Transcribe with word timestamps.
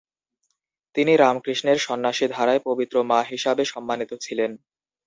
তিনি 0.95 1.13
রামকৃষ্ণের 1.15 1.77
সন্ন্যাসী 1.77 2.25
ধারায় 2.27 2.61
পবিত্র 2.67 2.95
মা 3.03 3.19
হিসাবে 3.31 3.63
সম্মানিত 3.65 4.11
ছিলেন। 4.21 4.51